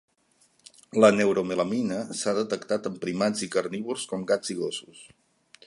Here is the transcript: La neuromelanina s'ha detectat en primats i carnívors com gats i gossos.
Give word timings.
La 1.03 1.09
neuromelanina 1.17 1.99
s'ha 2.21 2.33
detectat 2.39 2.89
en 2.91 2.95
primats 3.05 3.45
i 3.49 3.51
carnívors 3.57 4.07
com 4.15 4.25
gats 4.33 4.55
i 4.55 4.57
gossos. 4.63 5.05